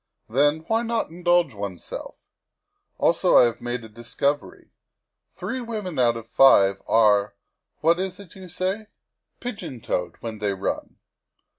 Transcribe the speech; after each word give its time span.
Then, 0.27 0.61
why 0.61 0.81
not 0.81 1.11
indulge 1.11 1.53
oneself? 1.53 2.17
Also, 2.97 3.37
I 3.37 3.43
have 3.43 3.61
made 3.61 3.83
a 3.83 3.87
discovery; 3.87 4.71
three 5.35 5.61
women 5.61 5.99
out 5.99 6.17
of 6.17 6.27
five 6.27 6.81
are 6.87 7.35
what 7.81 7.99
is 7.99 8.19
it 8.19 8.33
you 8.35 8.49
say? 8.49 8.87
pigeon 9.39 9.79
toed 9.79 10.15
when 10.19 10.39
they 10.39 10.53
run. 10.55 10.97